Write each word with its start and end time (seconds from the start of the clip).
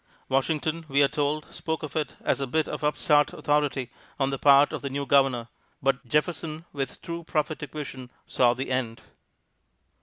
Washington, 0.29 0.83
we 0.89 1.03
are 1.03 1.07
told, 1.07 1.45
spoke 1.53 1.83
of 1.83 1.95
it 1.95 2.15
as 2.21 2.41
a 2.41 2.47
bit 2.47 2.67
of 2.67 2.83
upstart 2.83 3.33
authority 3.33 3.91
on 4.19 4.31
the 4.31 4.39
part 4.39 4.73
of 4.73 4.81
the 4.81 4.89
new 4.89 5.05
Governor; 5.05 5.49
but 5.79 6.07
Jefferson 6.07 6.65
with 6.73 7.03
true 7.03 7.23
prophetic 7.23 7.71
vision 7.71 8.09
saw 8.25 8.55
the 8.55 8.71
end. 8.71 9.03